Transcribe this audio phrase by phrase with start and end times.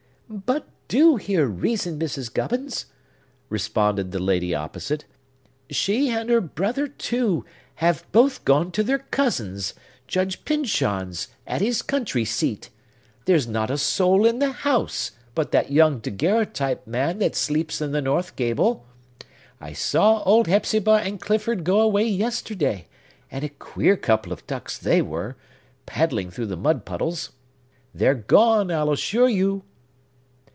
[0.33, 2.33] "But do hear reason, Mrs.
[2.33, 2.85] Gubbins!"
[3.49, 5.03] responded the lady opposite.
[5.69, 7.43] "She, and her brother too,
[7.75, 9.73] have both gone to their cousin's,
[10.07, 12.69] Judge Pyncheon's at his country seat.
[13.25, 17.91] There's not a soul in the house, but that young daguerreotype man that sleeps in
[17.91, 18.85] the north gable.
[19.59, 22.87] I saw old Hepzibah and Clifford go away yesterday;
[23.29, 25.35] and a queer couple of ducks they were,
[25.85, 27.31] paddling through the mud puddles!
[27.93, 29.65] They're gone, I'll assure you."